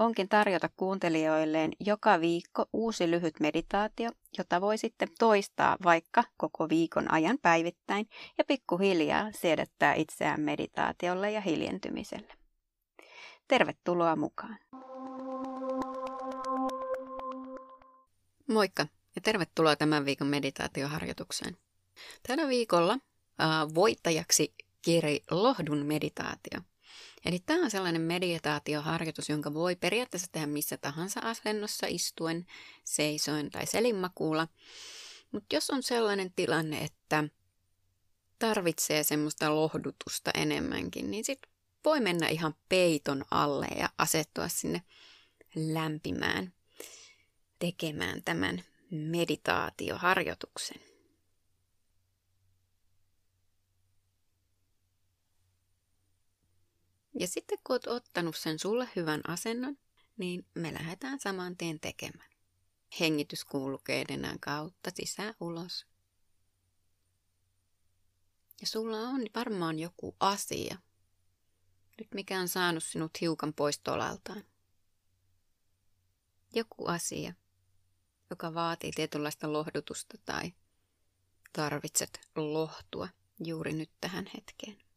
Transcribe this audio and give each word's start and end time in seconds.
onkin 0.00 0.28
tarjota 0.28 0.68
kuuntelijoilleen 0.76 1.72
joka 1.80 2.20
viikko 2.20 2.66
uusi 2.72 3.10
lyhyt 3.10 3.40
meditaatio, 3.40 4.10
jota 4.38 4.60
voi 4.60 4.78
sitten 4.78 5.08
toistaa 5.18 5.76
vaikka 5.84 6.24
koko 6.36 6.68
viikon 6.68 7.12
ajan 7.12 7.38
päivittäin 7.42 8.08
ja 8.38 8.44
pikkuhiljaa 8.44 9.32
siedättää 9.32 9.94
itseään 9.94 10.40
meditaatiolle 10.40 11.30
ja 11.30 11.40
hiljentymiselle. 11.40 12.32
Tervetuloa 13.48 14.16
mukaan! 14.16 14.58
Moikka 18.48 18.86
ja 19.16 19.20
tervetuloa 19.22 19.76
tämän 19.76 20.04
viikon 20.04 20.26
meditaatioharjoitukseen. 20.26 21.56
Tänä 22.28 22.48
viikolla 22.48 22.92
äh, 22.92 23.74
voittajaksi 23.74 24.54
kiri 24.82 25.20
Lohdun 25.30 25.86
meditaatio. 25.86 26.60
Eli 27.24 27.38
tämä 27.38 27.64
on 27.64 27.70
sellainen 27.70 28.02
meditaatioharjoitus, 28.02 29.28
jonka 29.28 29.54
voi 29.54 29.76
periaatteessa 29.76 30.28
tehdä 30.32 30.46
missä 30.46 30.76
tahansa 30.76 31.20
asennossa 31.20 31.86
istuen, 31.86 32.46
seisoen 32.84 33.50
tai 33.50 33.66
selinmakuulla. 33.66 34.48
Mutta 35.32 35.56
jos 35.56 35.70
on 35.70 35.82
sellainen 35.82 36.32
tilanne, 36.36 36.78
että 36.78 37.24
tarvitsee 38.38 39.02
semmoista 39.02 39.54
lohdutusta 39.54 40.30
enemmänkin, 40.34 41.10
niin 41.10 41.24
sitten 41.24 41.50
voi 41.84 42.00
mennä 42.00 42.28
ihan 42.28 42.54
peiton 42.68 43.24
alle 43.30 43.66
ja 43.78 43.88
asettua 43.98 44.48
sinne 44.48 44.82
lämpimään 45.54 46.52
tekemään 47.58 48.22
tämän 48.22 48.64
meditaatioharjoituksen. 48.90 50.89
Ja 57.20 57.26
sitten 57.28 57.58
kun 57.64 57.74
oot 57.74 57.86
ottanut 57.86 58.36
sen 58.36 58.58
sulle 58.58 58.88
hyvän 58.96 59.20
asennon, 59.28 59.78
niin 60.16 60.46
me 60.54 60.74
lähdetään 60.74 61.20
saman 61.20 61.56
tien 61.56 61.80
tekemään. 61.80 62.30
Hengitys 63.00 63.44
kuuluu 63.44 63.82
kautta 64.40 64.90
sisään 64.94 65.34
ulos. 65.40 65.86
Ja 68.60 68.66
sulla 68.66 68.98
on 68.98 69.22
varmaan 69.34 69.78
joku 69.78 70.16
asia, 70.20 70.78
nyt 71.98 72.08
mikä 72.14 72.40
on 72.40 72.48
saanut 72.48 72.84
sinut 72.84 73.20
hiukan 73.20 73.54
pois 73.54 73.78
tolaltaan. 73.78 74.44
Joku 76.54 76.86
asia, 76.86 77.34
joka 78.30 78.54
vaatii 78.54 78.92
tietynlaista 78.92 79.52
lohdutusta 79.52 80.18
tai 80.24 80.52
tarvitset 81.52 82.20
lohtua 82.36 83.08
juuri 83.44 83.72
nyt 83.72 83.90
tähän 84.00 84.26
hetkeen. 84.34 84.89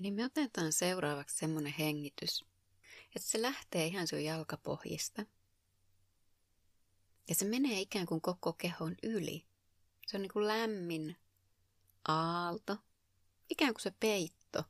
Eli 0.00 0.10
me 0.10 0.24
otetaan 0.24 0.72
seuraavaksi 0.72 1.36
semmoinen 1.38 1.74
hengitys, 1.78 2.44
että 3.16 3.28
se 3.28 3.42
lähtee 3.42 3.86
ihan 3.86 4.06
sun 4.06 4.24
jalkapohjista. 4.24 5.26
Ja 7.28 7.34
se 7.34 7.44
menee 7.44 7.80
ikään 7.80 8.06
kuin 8.06 8.20
koko 8.20 8.52
kehon 8.52 8.94
yli. 9.02 9.46
Se 10.06 10.16
on 10.16 10.22
niin 10.22 10.32
kuin 10.32 10.46
lämmin 10.46 11.16
aalto, 12.08 12.76
ikään 13.50 13.74
kuin 13.74 13.82
se 13.82 13.90
peitto, 14.00 14.64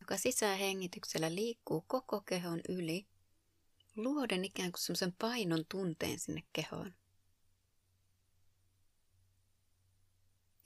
joka 0.00 0.16
sisähengityksellä 0.16 1.34
liikkuu 1.34 1.84
koko 1.86 2.20
kehon 2.20 2.60
yli, 2.68 3.06
luoden 3.96 4.44
ikään 4.44 4.72
kuin 4.72 4.80
semmoisen 4.80 5.12
painon 5.12 5.64
tunteen 5.68 6.18
sinne 6.18 6.42
kehoon. 6.52 6.94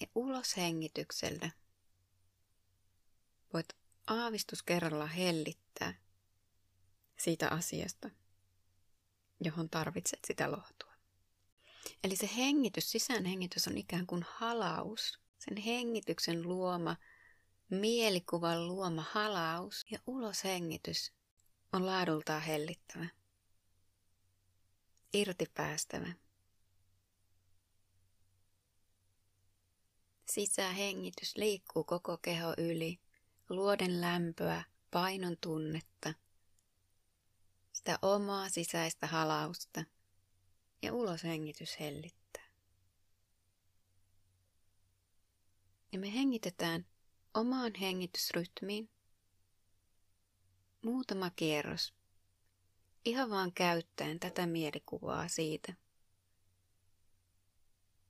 Ja 0.00 0.06
ulos 0.14 0.56
hengityksellä 0.56 1.50
voit 3.52 3.68
aavistus 4.06 4.62
kerralla 4.62 5.06
hellittää 5.06 5.94
siitä 7.18 7.48
asiasta, 7.48 8.10
johon 9.40 9.70
tarvitset 9.70 10.20
sitä 10.26 10.50
lohtua. 10.52 10.92
Eli 12.04 12.16
se 12.16 12.30
hengitys, 12.36 12.90
sisäänhengitys 12.90 13.68
on 13.68 13.78
ikään 13.78 14.06
kuin 14.06 14.24
halaus, 14.28 15.20
sen 15.38 15.56
hengityksen 15.56 16.42
luoma, 16.42 16.96
mielikuvan 17.70 18.66
luoma 18.68 19.04
halaus 19.10 19.86
ja 19.90 19.98
uloshengitys 20.06 21.12
on 21.72 21.86
laadultaan 21.86 22.42
hellittävä, 22.42 23.06
irtipäästävä. 25.12 26.12
Sisähengitys 30.30 31.36
liikkuu 31.36 31.84
koko 31.84 32.18
keho 32.18 32.54
yli 32.58 33.00
luoden 33.50 34.00
lämpöä, 34.00 34.64
painon 34.90 35.36
tunnetta, 35.40 36.14
sitä 37.72 37.98
omaa 38.02 38.48
sisäistä 38.48 39.06
halausta 39.06 39.84
ja 40.82 40.92
uloshengitys 40.92 41.80
hellittää. 41.80 42.44
Ja 45.92 45.98
me 45.98 46.14
hengitetään 46.14 46.86
omaan 47.34 47.72
hengitysrytmiin 47.74 48.90
muutama 50.82 51.30
kierros, 51.30 51.94
ihan 53.04 53.30
vaan 53.30 53.52
käyttäen 53.52 54.20
tätä 54.20 54.46
mielikuvaa 54.46 55.28
siitä, 55.28 55.74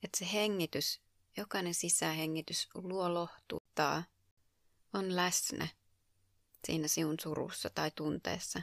että 0.02 0.18
se 0.18 0.32
hengitys, 0.32 1.00
jokainen 1.36 1.74
sisähengitys 1.74 2.68
luo 2.74 3.14
lohtuuttaa 3.14 4.04
on 4.92 5.16
läsnä 5.16 5.68
siinä 6.64 6.88
sinun 6.88 7.16
surussa 7.20 7.70
tai 7.70 7.90
tunteessa. 7.94 8.62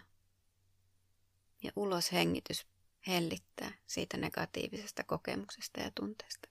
Ja 1.63 1.71
ulos 1.75 2.11
hengitys 2.11 2.65
hellittää 3.07 3.71
siitä 3.87 4.17
negatiivisesta 4.17 5.03
kokemuksesta 5.03 5.81
ja 5.81 5.91
tunteesta. 5.95 6.49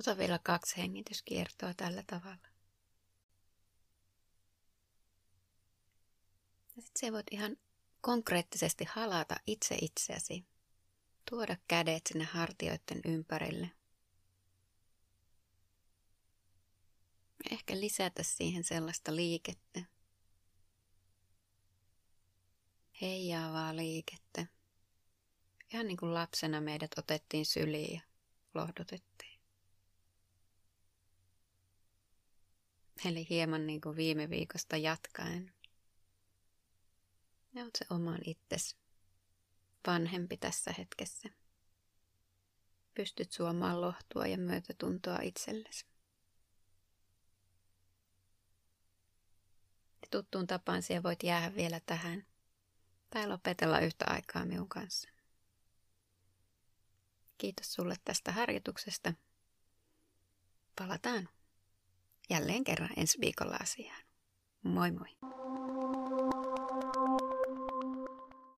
Ota 0.00 0.18
vielä 0.18 0.38
kaksi 0.42 0.76
hengityskiertoa 0.76 1.74
tällä 1.74 2.04
tavalla. 2.06 2.48
Ja 6.76 6.82
sitten 6.82 7.00
se 7.00 7.12
voit 7.12 7.26
ihan 7.30 7.56
konkreettisesti 8.00 8.84
halata 8.84 9.36
itse 9.46 9.78
itseäsi. 9.82 10.44
Tuoda 11.30 11.56
kädet 11.68 12.02
sinne 12.08 12.24
hartioiden 12.24 13.00
ympärille. 13.04 13.70
Ehkä 17.50 17.80
lisätä 17.80 18.22
siihen 18.22 18.64
sellaista 18.64 19.16
liikettä. 19.16 19.80
Heijaavaa 23.00 23.76
liikettä. 23.76 24.46
Ihan 25.72 25.86
niin 25.86 25.96
kuin 25.96 26.14
lapsena 26.14 26.60
meidät 26.60 26.90
otettiin 26.98 27.46
syliin 27.46 27.94
ja 27.94 28.00
lohdutettiin. 28.54 29.27
Eli 33.04 33.26
hieman 33.30 33.66
niin 33.66 33.80
kuin 33.80 33.96
viime 33.96 34.30
viikosta 34.30 34.76
jatkaen. 34.76 35.52
Ja 37.54 37.64
oot 37.64 37.76
se 37.78 37.86
oman 37.90 38.18
itses 38.24 38.76
vanhempi 39.86 40.36
tässä 40.36 40.74
hetkessä. 40.78 41.28
Pystyt 42.94 43.32
suomaan 43.32 43.80
lohtua 43.80 44.26
ja 44.26 44.38
myötätuntoa 44.38 45.18
itsellesi. 45.22 45.86
Ja 50.02 50.08
tuttuun 50.10 50.46
tapaan 50.46 50.82
siellä 50.82 51.02
voit 51.02 51.22
jäädä 51.22 51.54
vielä 51.54 51.80
tähän 51.86 52.26
tai 53.10 53.28
lopetella 53.28 53.80
yhtä 53.80 54.04
aikaa 54.08 54.44
minun 54.44 54.68
kanssa. 54.68 55.08
Kiitos 57.38 57.72
sulle 57.72 57.96
tästä 58.04 58.32
harjoituksesta. 58.32 59.14
palataan 60.78 61.28
jälleen 62.30 62.64
kerran 62.64 62.90
ensi 62.96 63.20
viikolla 63.20 63.56
asiaan. 63.60 64.02
Moi 64.62 64.90
moi! 64.90 65.08